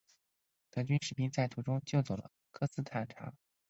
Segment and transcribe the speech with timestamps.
[0.71, 3.33] 德军士兵在途中救走了科斯坦察。